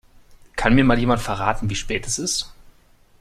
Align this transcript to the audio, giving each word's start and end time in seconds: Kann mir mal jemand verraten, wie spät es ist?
Kann 0.55 0.73
mir 0.73 0.83
mal 0.83 0.97
jemand 0.97 1.21
verraten, 1.21 1.69
wie 1.69 1.75
spät 1.75 2.07
es 2.07 2.17
ist? 2.17 2.51